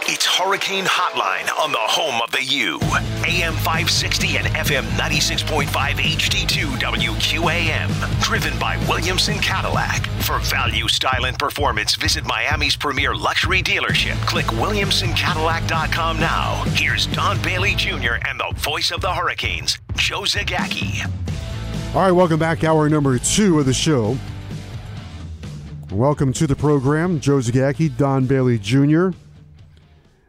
[0.00, 2.78] It's Hurricane Hotline on the home of the U.
[3.24, 8.20] AM 560 and FM 96.5 HD2 WQAM.
[8.20, 10.06] Driven by Williamson Cadillac.
[10.22, 14.20] For value, style, and performance, visit Miami's premier luxury dealership.
[14.26, 16.64] Click WilliamsonCadillac.com now.
[16.70, 18.14] Here's Don Bailey Jr.
[18.28, 21.06] and the voice of the Hurricanes, Joe Zagacki.
[21.94, 22.64] All right, welcome back.
[22.64, 24.16] Hour number two of the show.
[25.92, 29.10] Welcome to the program, Joe Zagacki, Don Bailey Jr.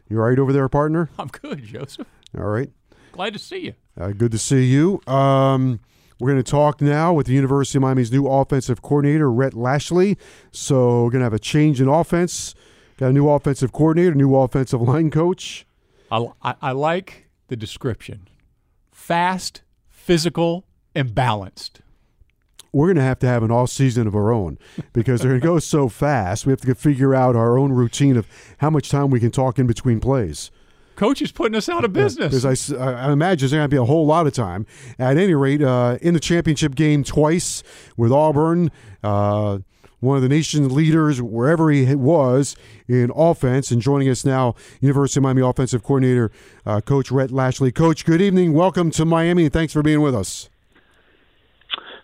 [0.08, 1.10] You all right over there, partner?
[1.18, 2.06] I'm good, Joseph.
[2.36, 2.70] All right.
[3.12, 3.74] Glad to see you.
[3.98, 5.00] Uh, good to see you.
[5.06, 5.80] Um,
[6.18, 10.16] we're going to talk now with the University of Miami's new offensive coordinator, Rhett Lashlee.
[10.50, 12.54] So we're going to have a change in offense.
[12.96, 15.66] Got a new offensive coordinator, new offensive line coach.
[16.10, 18.28] I, I, I like the description
[18.92, 21.80] fast, physical, and balanced.
[22.74, 24.58] We're going to have to have an off season of our own
[24.92, 26.44] because they're going to go so fast.
[26.44, 28.26] We have to figure out our own routine of
[28.58, 30.50] how much time we can talk in between plays.
[30.96, 32.34] Coach is putting us out of business.
[32.34, 34.66] Because I, I imagine there's going to be a whole lot of time.
[34.98, 37.62] At any rate, uh, in the championship game twice
[37.96, 38.72] with Auburn,
[39.04, 39.58] uh,
[40.00, 42.56] one of the nation's leaders, wherever he was
[42.88, 46.32] in offense, and joining us now, University of Miami offensive coordinator,
[46.66, 47.72] uh, Coach Rhett Lashlee.
[47.72, 48.52] Coach, good evening.
[48.52, 50.50] Welcome to Miami, and thanks for being with us.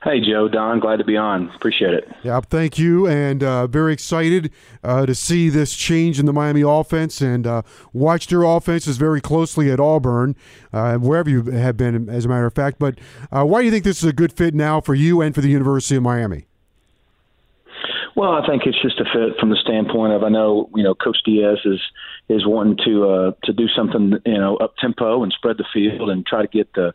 [0.03, 1.51] Hey, Joe, Don, glad to be on.
[1.51, 2.11] Appreciate it.
[2.23, 4.51] Yeah, thank you, and uh, very excited
[4.83, 7.61] uh, to see this change in the Miami offense, and uh,
[7.93, 10.37] watched your offenses very closely at Auburn,
[10.73, 12.78] uh, wherever you have been, as a matter of fact.
[12.78, 12.98] But
[13.31, 15.43] uh, why do you think this is a good fit now for you and for
[15.43, 16.47] the University of Miami?
[18.17, 20.94] Well, I think it's just a fit from the standpoint of I know you know
[20.94, 21.81] Coach Diaz is
[22.31, 26.09] is wanting to uh, to do something you know up tempo and spread the field
[26.09, 26.94] and try to get the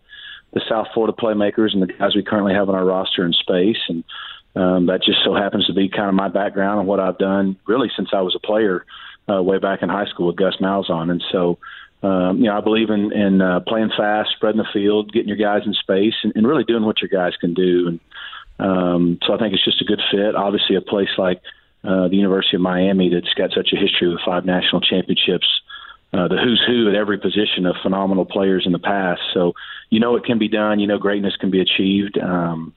[0.56, 3.78] the South Florida playmakers and the guys we currently have on our roster in space.
[3.88, 4.04] And
[4.56, 7.58] um, that just so happens to be kind of my background and what I've done
[7.68, 8.86] really since I was a player
[9.30, 11.12] uh, way back in high school with Gus Malzahn.
[11.12, 11.60] And so
[12.02, 15.38] um, you know I believe in in uh, playing fast, spreading the field, getting your
[15.38, 17.88] guys in space, and, and really doing what your guys can do.
[17.88, 18.00] And
[18.58, 20.36] um, so I think it's just a good fit.
[20.36, 21.42] Obviously, a place like
[21.84, 25.48] uh, the University of Miami that's got such a history with five national championships,
[26.20, 29.22] uh, the who's who at every position of phenomenal players in the past.
[29.34, 29.54] So
[29.90, 30.80] you know it can be done.
[30.80, 32.18] You know greatness can be achieved.
[32.18, 32.74] Um,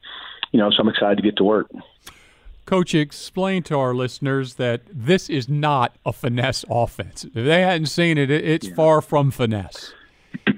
[0.53, 1.71] you know, so I'm excited to get to work.
[2.65, 7.25] Coach, explain to our listeners that this is not a finesse offense.
[7.25, 9.93] If they hadn't seen it, it- it's far from finesse.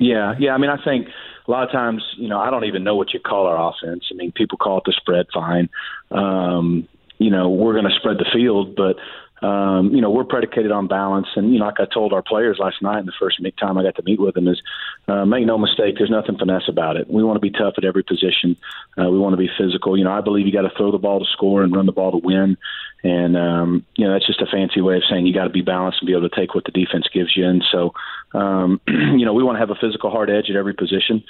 [0.00, 0.54] Yeah, yeah.
[0.54, 1.08] I mean, I think
[1.46, 4.04] a lot of times, you know, I don't even know what you call our offense.
[4.12, 5.68] I mean, people call it the spread fine.
[6.12, 6.86] Um,
[7.18, 8.94] you know, we're going to spread the field, but
[9.42, 11.28] um, you know, we're predicated on balance.
[11.36, 13.82] And you know, like I told our players last night in the first time I
[13.82, 14.60] got to meet with them is,
[15.06, 17.08] uh, make no mistake, there's nothing finesse about it.
[17.08, 18.56] We want to be tough at every position.
[18.98, 19.96] Uh, we want to be physical.
[19.96, 21.92] You know, I believe you got to throw the ball to score and run the
[21.92, 22.56] ball to win.
[23.04, 25.62] And um, you know, that's just a fancy way of saying you got to be
[25.62, 27.46] balanced and be able to take what the defense gives you.
[27.46, 27.92] And so,
[28.34, 31.22] um, you know, we want to have a physical hard edge at every position.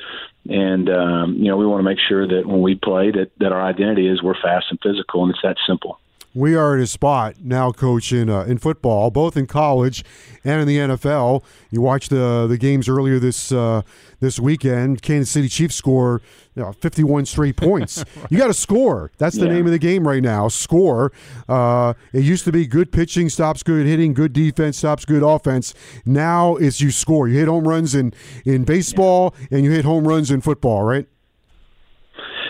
[0.48, 3.52] And um, you know, we want to make sure that when we play, that that
[3.52, 5.98] our identity is we're fast and physical, and it's that simple.
[6.38, 10.04] We are at a spot now, coach, in uh, in football, both in college
[10.44, 11.43] and in the NFL.
[11.71, 13.82] You watched the the games earlier this uh,
[14.21, 15.03] this weekend.
[15.03, 16.21] Kansas City Chiefs score
[16.54, 18.04] you know, 51 straight points.
[18.31, 19.10] You got to score.
[19.19, 19.54] That's the Yeah.
[19.54, 20.47] name of the game right now.
[20.49, 21.12] Score.
[21.49, 25.75] Uh, it used to be good pitching stops good hitting, good defense stops good offense.
[26.06, 27.26] Now it's you score.
[27.26, 28.12] You hit home runs in
[28.44, 31.06] in baseball and you hit home runs in football, right?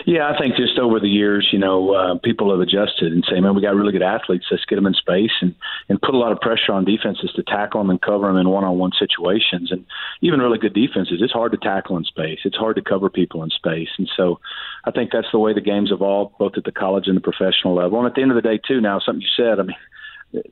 [0.05, 3.39] Yeah, I think just over the years, you know, uh, people have adjusted and say,
[3.39, 4.45] "Man, we got really good athletes.
[4.49, 5.55] Let's get them in space and
[5.89, 8.49] and put a lot of pressure on defenses to tackle them and cover them in
[8.49, 9.71] one-on-one situations.
[9.71, 9.85] And
[10.21, 12.39] even really good defenses, it's hard to tackle in space.
[12.45, 13.89] It's hard to cover people in space.
[13.97, 14.39] And so,
[14.85, 17.75] I think that's the way the game's evolved, both at the college and the professional
[17.75, 17.99] level.
[17.99, 19.75] And at the end of the day, too, now something you said, I mean,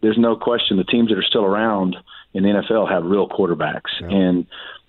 [0.01, 1.95] there's no question the teams that are still around
[2.33, 4.45] in the NFL have real quarterbacks and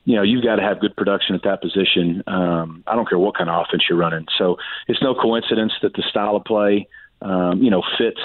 [0.08, 2.22] you know you've got to have good production at that position.
[2.26, 4.24] Um, I don't care what kind of offense you're running.
[4.38, 4.56] So
[4.86, 6.88] it's no coincidence that the style of play,
[7.20, 8.20] um, you know, fits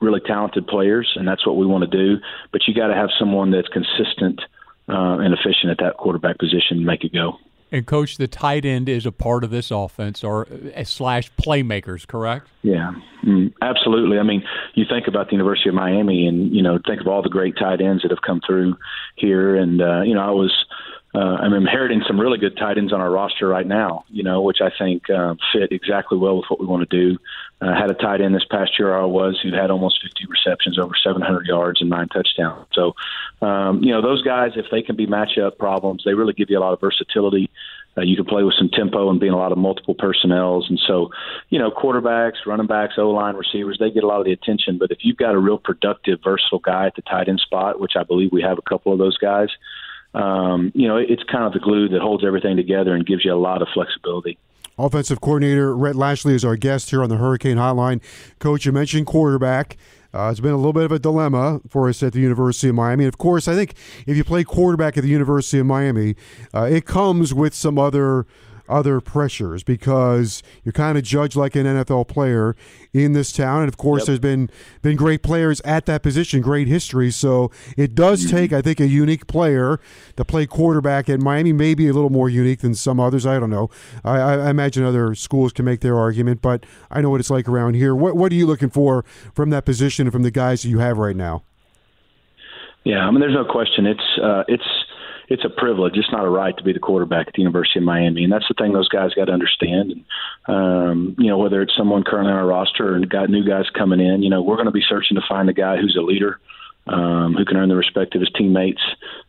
[0.00, 2.16] really talented players, and that's what we want to do.
[2.50, 4.40] But you got to have someone that's consistent
[4.88, 7.36] uh, and efficient at that quarterback position to make it go.
[7.70, 12.06] And coach, the tight end is a part of this offense, or uh, slash playmakers,
[12.06, 12.48] correct?
[12.62, 14.18] Yeah, mm, absolutely.
[14.18, 14.42] I mean,
[14.72, 17.58] you think about the University of Miami, and you know, think of all the great
[17.58, 18.78] tight ends that have come through
[19.16, 19.56] here.
[19.56, 20.54] And uh, you know, I was
[21.14, 24.42] uh, I'm inheriting some really good tight ends on our roster right now, you know,
[24.42, 27.18] which I think uh, fit exactly well with what we want to do.
[27.62, 30.78] Uh, had a tight end this past year, I was, who had almost 50 receptions,
[30.78, 32.66] over 700 yards, and nine touchdowns.
[32.72, 32.94] So,
[33.40, 36.58] um, you know, those guys, if they can be matchup problems, they really give you
[36.58, 37.50] a lot of versatility.
[37.96, 40.66] Uh, you can play with some tempo and being a lot of multiple personnels.
[40.68, 41.08] And so,
[41.48, 44.78] you know, quarterbacks, running backs, O line, receivers, they get a lot of the attention.
[44.78, 47.92] But if you've got a real productive, versatile guy at the tight end spot, which
[47.96, 49.48] I believe we have a couple of those guys,
[50.18, 53.32] um, you know, it's kind of the glue that holds everything together and gives you
[53.32, 54.36] a lot of flexibility.
[54.76, 58.00] Offensive coordinator Rhett Lashlee is our guest here on the Hurricane Hotline.
[58.38, 59.76] Coach, you mentioned quarterback.
[60.14, 62.74] Uh, it's been a little bit of a dilemma for us at the University of
[62.74, 63.04] Miami.
[63.04, 63.74] And of course, I think
[64.06, 66.16] if you play quarterback at the University of Miami,
[66.54, 68.26] uh, it comes with some other
[68.68, 72.56] other pressures because you're kind of judged like an NFL player
[72.92, 74.06] in this town, and of course, yep.
[74.06, 74.50] there's been
[74.82, 77.10] been great players at that position, great history.
[77.10, 78.36] So it does mm-hmm.
[78.36, 79.80] take, I think, a unique player
[80.16, 81.52] to play quarterback at Miami.
[81.52, 83.26] Maybe a little more unique than some others.
[83.26, 83.70] I don't know.
[84.04, 87.48] I, I imagine other schools can make their argument, but I know what it's like
[87.48, 87.94] around here.
[87.94, 89.04] What What are you looking for
[89.34, 91.44] from that position and from the guys that you have right now?
[92.84, 93.86] Yeah, I mean, there's no question.
[93.86, 94.64] It's uh, it's
[95.28, 95.96] it's a privilege.
[95.96, 98.48] It's not a right to be the quarterback at the University of Miami, and that's
[98.48, 99.92] the thing those guys got to understand.
[99.92, 100.04] And,
[100.46, 104.00] um, you know, whether it's someone currently on our roster or got new guys coming
[104.00, 106.40] in, you know, we're going to be searching to find a guy who's a leader,
[106.86, 108.80] um, who can earn the respect of his teammates,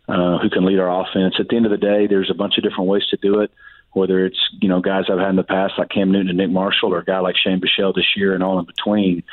[0.08, 1.36] uh, who can lead our offense.
[1.38, 3.52] At the end of the day, there's a bunch of different ways to do it.
[3.92, 6.52] Whether it's you know guys I've had in the past like Cam Newton and Nick
[6.52, 9.24] Marshall, or a guy like Shane Buechele this year, and all in between.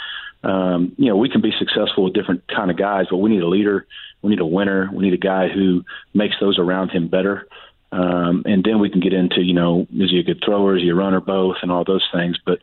[0.49, 3.43] Um, you know, we can be successful with different kind of guys, but we need
[3.43, 3.87] a leader
[4.27, 4.91] we need a winner.
[4.93, 7.47] We need a guy who makes those around him better.
[7.93, 10.77] Um, and then we can get into, you know, is he a good thrower?
[10.77, 11.21] Is he a runner?
[11.21, 12.37] Both and all those things.
[12.45, 12.59] But,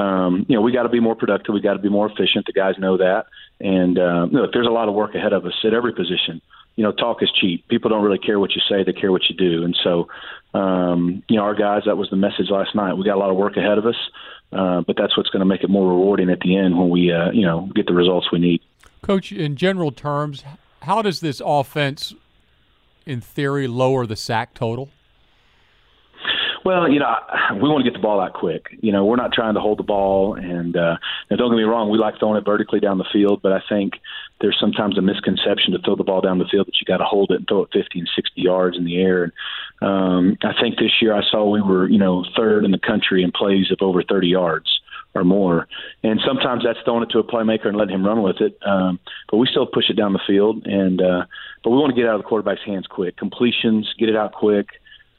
[0.00, 1.52] um, you know, we got to be more productive.
[1.52, 2.46] We got to be more efficient.
[2.46, 3.26] The guys know that.
[3.60, 6.40] And, um, look, there's a lot of work ahead of us at every position.
[6.76, 7.66] You know, talk is cheap.
[7.66, 8.84] People don't really care what you say.
[8.84, 9.64] They care what you do.
[9.64, 10.06] And so,
[10.54, 12.94] um, you know, our guys, that was the message last night.
[12.94, 13.96] We got a lot of work ahead of us.
[14.52, 17.12] Uh, but that's what's going to make it more rewarding at the end when we,
[17.12, 18.62] uh, you know, get the results we need.
[19.02, 20.42] Coach, in general terms,
[20.82, 22.14] how does this offense,
[23.04, 24.88] in theory, lower the sack total?
[26.64, 27.14] Well, you know,
[27.54, 28.66] we want to get the ball out quick.
[28.80, 30.34] You know, we're not trying to hold the ball.
[30.34, 30.96] And uh,
[31.30, 33.60] now don't get me wrong, we like throwing it vertically down the field, but I
[33.68, 33.94] think
[34.40, 37.04] there's sometimes a misconception to throw the ball down the field that you got to
[37.04, 39.24] hold it and throw it 50 and 60 yards in the air.
[39.24, 39.32] And
[39.80, 43.22] um, I think this year I saw we were, you know, third in the country
[43.22, 44.80] in plays of over 30 yards
[45.14, 45.68] or more.
[46.02, 48.58] And sometimes that's throwing it to a playmaker and letting him run with it.
[48.64, 49.00] Um,
[49.30, 50.66] but we still push it down the field.
[50.66, 51.24] And uh,
[51.64, 53.16] but we want to get out of the quarterback's hands quick.
[53.16, 54.68] Completions, get it out quick.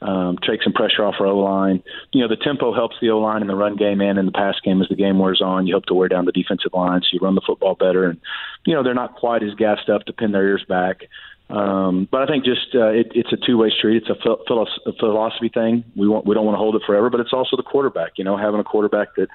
[0.02, 1.82] Um, take some pressure off our O line.
[2.12, 4.32] You know, the tempo helps the O line in the run game and in the
[4.32, 5.66] pass game as the game wears on.
[5.66, 8.08] You hope to wear down the defensive line so you run the football better.
[8.08, 8.18] And,
[8.64, 11.02] you know, they're not quite as gassed up to pin their ears back.
[11.50, 13.96] Um, but I think just uh, it, it's a two-way street.
[13.96, 15.84] It's a, phil- a philosophy thing.
[15.96, 18.12] We want we don't want to hold it forever, but it's also the quarterback.
[18.16, 19.26] You know, having a quarterback that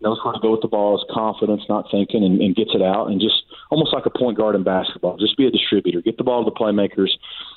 [0.00, 2.82] knows where to go with the ball, is confidence, not thinking, and, and gets it
[2.82, 5.16] out, and just almost like a point guard in basketball.
[5.16, 7.10] Just be a distributor, get the ball to the playmakers,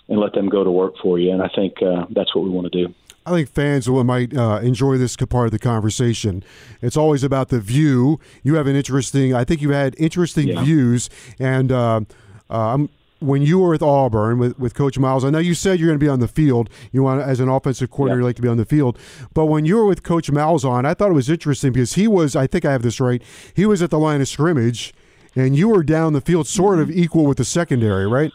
[0.09, 1.31] and let them go to work for you.
[1.31, 2.93] And I think uh, that's what we want to do.
[3.25, 6.43] I think fans will might uh, enjoy this part of the conversation.
[6.81, 8.19] It's always about the view.
[8.43, 9.33] You have an interesting.
[9.33, 10.63] I think you had interesting yeah.
[10.63, 11.09] views,
[11.39, 12.01] and uh,
[12.49, 12.79] uh,
[13.19, 15.99] when you were with Auburn with, with Coach Miles, I know you said you're going
[15.99, 16.69] to be on the field.
[16.91, 18.99] You want as an offensive coordinator, you like to be on the field.
[19.33, 22.07] But when you were with Coach Miles on, I thought it was interesting because he
[22.07, 22.35] was.
[22.35, 23.21] I think I have this right.
[23.53, 24.93] He was at the line of scrimmage,
[25.33, 28.31] and you were down the field, sort of equal with the secondary, right?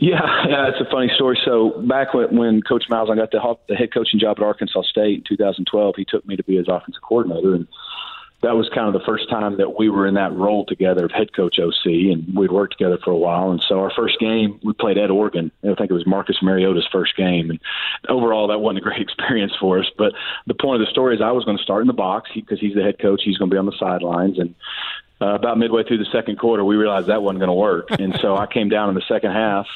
[0.00, 1.38] Yeah, yeah, it's a funny story.
[1.44, 4.82] So back when, when Coach Miles, I got the, the head coaching job at Arkansas
[4.84, 7.68] State in 2012, he took me to be his offensive coordinator, and
[8.42, 11.10] that was kind of the first time that we were in that role together of
[11.10, 13.50] head coach OC, and we'd worked together for a while.
[13.50, 15.52] And so our first game, we played at Oregon.
[15.62, 17.60] I think it was Marcus Mariota's first game, and
[18.08, 19.90] overall that wasn't a great experience for us.
[19.98, 20.14] But
[20.46, 22.58] the point of the story is I was going to start in the box because
[22.58, 23.20] he's the head coach.
[23.22, 24.54] He's going to be on the sidelines, and
[25.20, 28.18] uh, about midway through the second quarter, we realized that wasn't going to work, and
[28.22, 29.66] so I came down in the second half,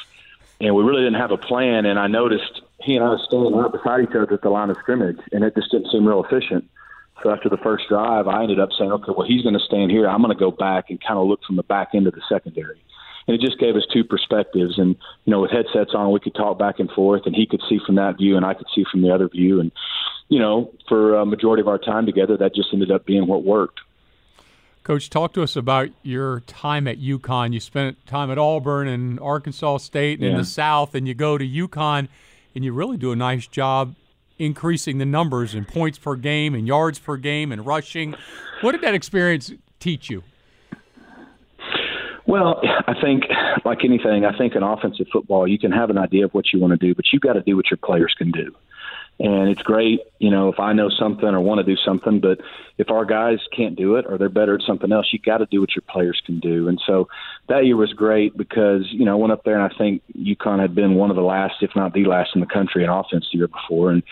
[0.59, 1.85] and we really didn't have a plan.
[1.85, 4.69] And I noticed he and I were standing right beside each other at the line
[4.69, 6.69] of scrimmage, and it just didn't seem real efficient.
[7.23, 9.89] So after the first drive, I ended up saying, okay, well, he's going to stand
[9.89, 10.07] here.
[10.07, 12.21] I'm going to go back and kind of look from the back end of the
[12.27, 12.81] secondary.
[13.27, 14.77] And it just gave us two perspectives.
[14.77, 17.61] And, you know, with headsets on, we could talk back and forth, and he could
[17.67, 19.59] see from that view, and I could see from the other view.
[19.59, 19.71] And,
[20.27, 23.43] you know, for a majority of our time together, that just ended up being what
[23.43, 23.79] worked.
[24.85, 27.53] Coach, talk to us about your time at UConn.
[27.53, 30.33] You spent time at Auburn and Arkansas State and yeah.
[30.33, 32.07] in the South, and you go to UConn
[32.53, 33.95] and you really do a nice job
[34.37, 38.13] increasing the numbers and points per game and yards per game and rushing.
[38.61, 40.21] What did that experience teach you?
[42.27, 43.23] Well, I think,
[43.65, 46.59] like anything, I think in offensive football, you can have an idea of what you
[46.59, 48.53] want to do, but you've got to do what your players can do.
[49.17, 52.41] And it's great, you know, if I know something or want to do something, but
[52.77, 55.45] if our guys can't do it or they're better at something else, you got to
[55.45, 56.67] do what your players can do.
[56.67, 57.07] And so
[57.47, 60.59] that year was great because, you know, I went up there and I think UConn
[60.59, 63.25] had been one of the last, if not the last in the country in offense
[63.31, 63.91] the year before.
[63.91, 64.03] And,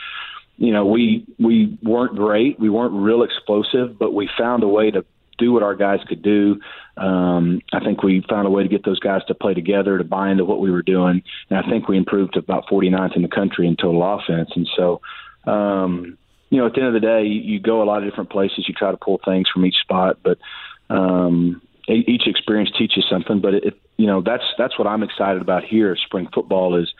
[0.58, 4.90] you know, we we weren't great, we weren't real explosive, but we found a way
[4.92, 5.04] to
[5.44, 6.60] do what our guys could do.
[6.98, 10.04] Um, I think we found a way to get those guys to play together, to
[10.04, 13.22] buy into what we were doing, and I think we improved to about 49th in
[13.22, 14.52] the country in total offense.
[14.56, 15.02] And so,
[15.46, 16.18] um,
[16.50, 18.66] you know, at the end of the day, you go a lot of different places.
[18.68, 20.38] You try to pull things from each spot, but
[20.90, 23.42] um, each experience teaches something.
[23.42, 25.96] But it, you know, that's that's what I'm excited about here.
[26.06, 26.94] Spring football is,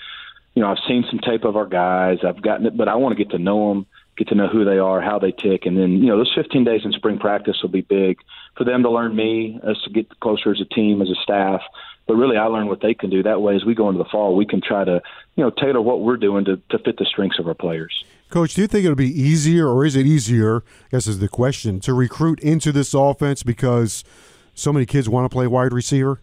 [0.56, 2.18] you know, I've seen some tape of our guys.
[2.26, 3.86] I've gotten it, but I want to get to know them
[4.18, 6.64] get to know who they are, how they tick, and then you know those 15
[6.64, 8.18] days in spring practice will be big
[8.58, 11.62] for them to learn me, us to get closer as a team, as a staff.
[12.06, 13.24] But really, I learn what they can do.
[13.24, 15.02] That way, as we go into the fall, we can try to
[15.36, 18.04] you know tailor what we're doing to, to fit the strengths of our players.
[18.30, 20.58] Coach, do you think it'll be easier, or is it easier?
[20.58, 24.04] I guess is the question to recruit into this offense because
[24.56, 26.20] so many kids want to play wide receiver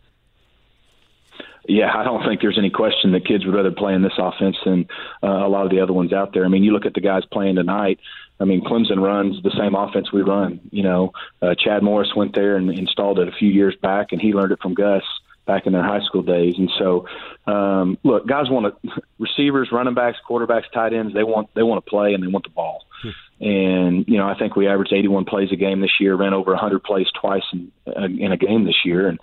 [1.71, 4.57] yeah, I don't think there's any question that kids would rather play in this offense
[4.65, 4.89] than
[5.23, 6.45] uh, a lot of the other ones out there.
[6.45, 8.01] I mean, you look at the guys playing tonight.
[8.41, 10.61] I mean, Clemson runs the same offense we run.
[10.73, 14.21] You know, uh, Chad Morris went there and installed it a few years back, and
[14.21, 15.05] he learned it from Gus
[15.47, 16.55] back in their high school days.
[16.59, 17.07] And so,
[17.47, 21.15] um, look, guys want to receivers, running backs, quarterbacks, tight ends.
[21.15, 22.85] They want they want to play and they want the ball.
[23.03, 23.45] Hmm.
[23.45, 26.51] And you know, I think we averaged 81 plays a game this year, ran over
[26.51, 29.21] 100 plays twice in, uh, in a game this year, and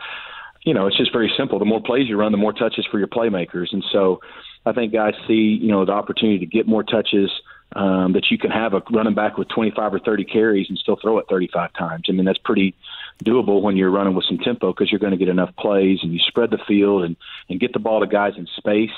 [0.68, 1.60] you know, it's just very simple.
[1.60, 3.72] The more plays you run, the more touches for your playmakers.
[3.72, 4.20] And so
[4.66, 7.32] I think guys see, you know, the opportunity to get more touches,
[7.74, 10.98] um, that you can have a running back with 25 or 30 carries and still
[11.02, 12.04] throw it 35 times.
[12.10, 12.76] I mean, that's pretty
[13.24, 16.12] doable when you're running with some tempo because you're going to get enough plays and
[16.12, 17.16] you spread the field and,
[17.50, 18.92] and get the ball to guys in space.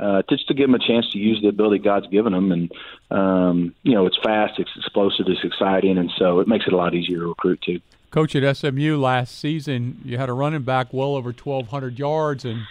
[0.00, 2.72] Uh, just to give them a chance to use the ability God's given them, and
[3.10, 6.76] um, you know it's fast, it's explosive, it's exciting, and so it makes it a
[6.76, 7.80] lot easier to recruit too.
[8.10, 12.66] Coach at SMU last season, you had a running back well over 1,200 yards, and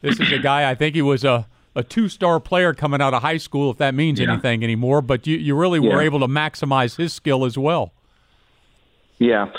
[0.00, 3.12] this is a guy, I think he was a, a two star player coming out
[3.12, 4.32] of high school, if that means yeah.
[4.32, 5.94] anything anymore, but you, you really yeah.
[5.94, 7.92] were able to maximize his skill as well.
[9.18, 9.50] Yeah,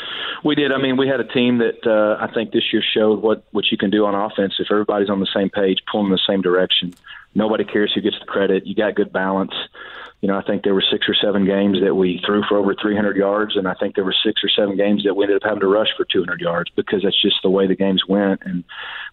[0.43, 0.71] we did.
[0.71, 3.65] I mean, we had a team that uh, I think this year showed what, what
[3.71, 6.41] you can do on offense if everybody's on the same page, pulling in the same
[6.41, 6.93] direction.
[7.35, 8.65] Nobody cares who gets the credit.
[8.65, 9.53] You got good balance
[10.21, 12.75] you know, I think there were six or seven games that we threw for over
[12.75, 15.47] 300 yards, and I think there were six or seven games that we ended up
[15.47, 18.41] having to rush for 200 yards because that's just the way the games went.
[18.43, 18.65] And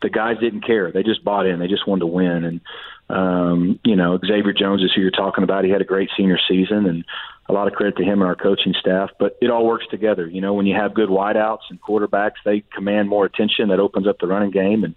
[0.02, 1.60] the guys didn't care; they just bought in.
[1.60, 2.44] They just wanted to win.
[2.44, 2.60] And
[3.08, 5.64] um, you know, Xavier Jones is who you're talking about.
[5.64, 7.04] He had a great senior season, and
[7.48, 9.10] a lot of credit to him and our coaching staff.
[9.18, 10.26] But it all works together.
[10.26, 13.68] You know, when you have good wideouts and quarterbacks, they command more attention.
[13.68, 14.94] That opens up the running game, and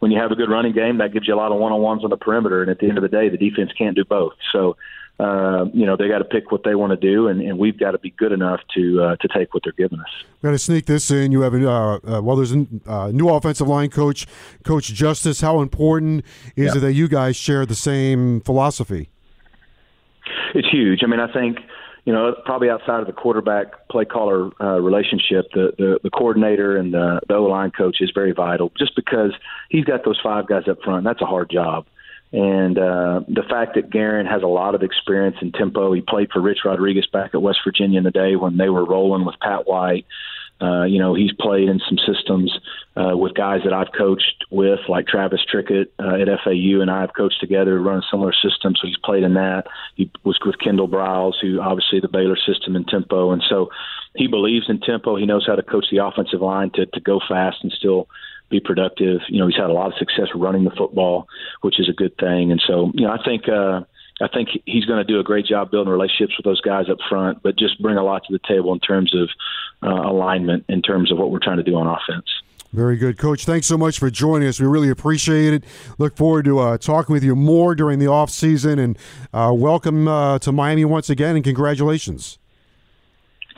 [0.00, 2.10] when you have a good running game, that gives you a lot of one-on-ones on
[2.10, 2.62] the perimeter.
[2.62, 4.34] And at the end of the day, the defense can't do both.
[4.52, 4.76] So
[5.22, 7.78] uh, you know, they got to pick what they want to do, and, and we've
[7.78, 10.08] got to be good enough to uh, to take what they're giving us.
[10.42, 11.30] Got to sneak this in.
[11.30, 14.26] You have a uh, uh, well, there's a uh, new offensive line coach,
[14.64, 15.40] Coach Justice.
[15.40, 16.24] How important
[16.56, 16.78] is yeah.
[16.78, 19.10] it that you guys share the same philosophy?
[20.54, 21.00] It's huge.
[21.04, 21.58] I mean, I think
[22.04, 26.76] you know, probably outside of the quarterback play caller uh, relationship, the, the the coordinator
[26.76, 28.72] and the, the O line coach is very vital.
[28.76, 29.32] Just because
[29.68, 31.86] he's got those five guys up front, that's a hard job.
[32.32, 36.30] And uh, the fact that Garin has a lot of experience in tempo, he played
[36.32, 39.36] for Rich Rodriguez back at West Virginia in the day when they were rolling with
[39.40, 40.06] Pat White.
[40.60, 42.56] Uh, you know, he's played in some systems
[42.96, 47.00] uh, with guys that I've coached with, like Travis Trickett uh, at FAU, and I
[47.00, 48.74] have coached together, run similar system.
[48.76, 49.64] So he's played in that.
[49.96, 53.70] He was with Kendall Briles, who obviously the Baylor system in tempo, and so
[54.14, 55.16] he believes in tempo.
[55.16, 58.08] He knows how to coach the offensive line to to go fast and still
[58.52, 59.20] be productive.
[59.28, 61.26] You know, he's had a lot of success running the football,
[61.62, 62.52] which is a good thing.
[62.52, 63.80] And so, you know, I think uh,
[64.22, 66.98] I think he's going to do a great job building relationships with those guys up
[67.08, 69.28] front, but just bring a lot to the table in terms of
[69.82, 72.26] uh, alignment, in terms of what we're trying to do on offense.
[72.72, 73.44] Very good, Coach.
[73.44, 74.58] Thanks so much for joining us.
[74.58, 75.64] We really appreciate it.
[75.98, 78.96] Look forward to uh, talking with you more during the off season, and
[79.34, 82.38] uh, welcome uh, to Miami once again, and congratulations.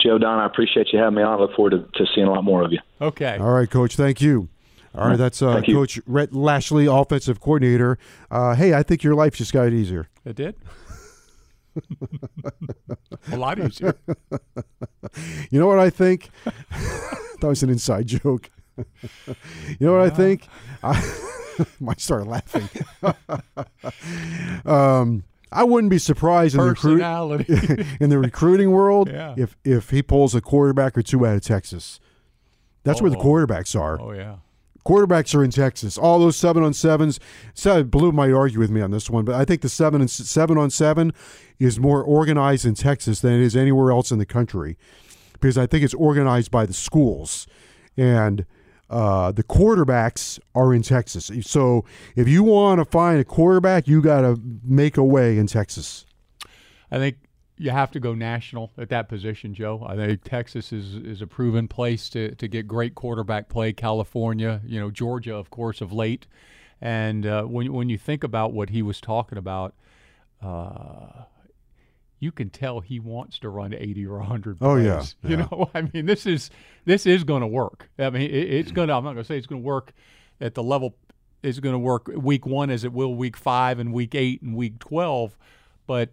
[0.02, 1.38] Joe Don, I appreciate you having me on.
[1.38, 2.80] I look forward to, to seeing a lot more of you.
[3.00, 3.38] Okay.
[3.38, 3.97] All right, Coach.
[3.97, 4.49] Thank you.
[4.94, 7.98] All right, that's uh, Coach Rhett Lashlee, offensive coordinator.
[8.30, 10.08] Uh, hey, I think your life just got easier.
[10.24, 10.54] It did.
[13.32, 13.96] a lot easier.
[15.50, 16.30] you know what I think?
[16.44, 18.50] that was an inside joke.
[18.76, 18.84] you
[19.80, 20.46] know what I think?
[20.82, 21.02] I
[21.80, 22.68] might start laughing.
[24.64, 27.00] um, I wouldn't be surprised in the, recruit,
[28.00, 29.34] in the recruiting world Yeah.
[29.36, 32.00] if if he pulls a quarterback or two out of Texas.
[32.82, 33.22] That's where the Oh.
[33.24, 34.00] quarterbacks are.
[34.00, 34.36] oh yeah.
[34.86, 35.96] Quarterbacks are in Texas.
[35.96, 37.18] All those seven on sevens.
[37.86, 40.58] Blue might argue with me on this one, but I think the seven and seven
[40.58, 41.12] on seven
[41.58, 44.76] is more organized in Texas than it is anywhere else in the country,
[45.32, 47.46] because I think it's organized by the schools,
[47.96, 48.44] and
[48.90, 51.30] uh, the quarterbacks are in Texas.
[51.40, 55.46] So if you want to find a quarterback, you got to make a way in
[55.46, 56.04] Texas.
[56.90, 57.16] I think
[57.56, 59.84] you have to go national at that position, Joe.
[59.87, 63.73] I think Texas is is a proven place to to get great quarterback play.
[63.73, 66.26] California, you know, Georgia, of course, of late.
[66.80, 69.75] And uh, when when you think about what he was talking about,
[70.42, 71.25] uh,
[72.18, 74.68] you can tell he wants to run 80 or 100 plays.
[74.68, 75.46] Oh, yeah, You yeah.
[75.50, 76.50] know, I mean, this is
[76.84, 77.88] this is going to work.
[77.99, 78.94] I mean, it, it's going to.
[78.94, 79.92] I'm not going to say it's going to work
[80.40, 80.96] at the level
[81.44, 84.56] it's going to work week one as it will week five and week eight and
[84.56, 85.37] week 12,
[85.87, 86.11] but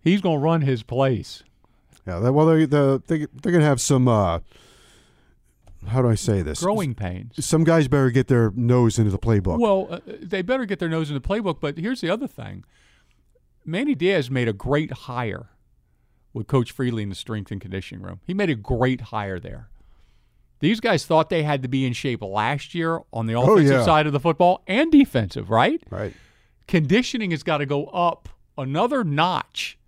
[0.00, 1.42] he's going to run his place.
[2.06, 2.18] Yeah.
[2.20, 4.08] that- Well, they the, they they're gonna have some.
[4.08, 4.40] Uh,
[5.86, 6.60] how do I say this?
[6.60, 7.44] Growing pains.
[7.44, 9.58] Some guys better get their nose into the playbook.
[9.60, 11.60] Well, uh, they better get their nose in the playbook.
[11.60, 12.64] But here's the other thing:
[13.64, 15.46] Manny Diaz made a great hire
[16.32, 18.20] with Coach Feeley in the strength and conditioning room.
[18.26, 19.68] He made a great hire there.
[20.60, 23.76] These guys thought they had to be in shape last year on the Oh, offensive
[23.78, 23.84] yeah.
[23.84, 25.80] side of the football and defensive, right?
[25.88, 26.12] right.
[26.66, 28.28] Conditioning has got to go up
[28.58, 29.78] another notch,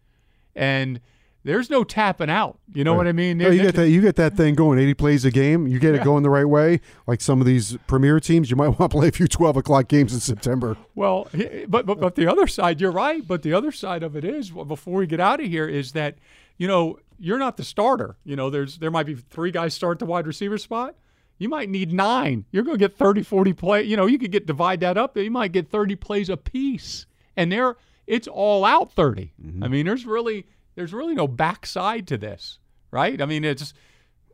[0.54, 1.00] and
[1.42, 2.58] there's no tapping out.
[2.74, 3.38] You know what I mean?
[3.38, 3.88] No, you get that.
[3.88, 4.78] You get that thing going.
[4.78, 5.66] Eighty plays a game.
[5.66, 6.80] You get it going the right way.
[7.06, 9.88] Like some of these premier teams, you might want to play a few twelve o'clock
[9.88, 10.76] games in September.
[10.94, 11.28] Well,
[11.66, 13.26] but, but but the other side, you're right.
[13.26, 16.16] But the other side of it is, before we get out of here, is that
[16.58, 18.16] you know you're not the starter.
[18.24, 20.94] You know, there's there might be three guys start the wide receiver spot.
[21.38, 22.44] You might need nine.
[22.50, 23.82] You're going to get 30, 40 play.
[23.84, 25.16] You know, you could get divide that up.
[25.16, 27.78] You might get 30 plays a piece, and there
[28.10, 29.32] it's all out 30.
[29.40, 29.64] Mm-hmm.
[29.64, 32.58] I mean, there's really there's really no backside to this,
[32.90, 33.20] right?
[33.22, 33.72] I mean, it's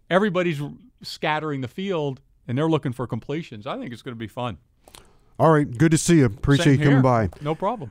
[0.08, 0.60] everybody's
[1.02, 3.66] scattering the field and they're looking for completions.
[3.66, 4.58] I think it's going to be fun.
[5.38, 6.24] All right, good to see you.
[6.24, 7.02] Appreciate Same you coming here.
[7.02, 7.28] by.
[7.42, 7.90] No problem.